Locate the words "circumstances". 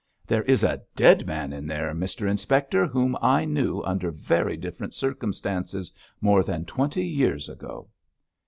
4.95-5.91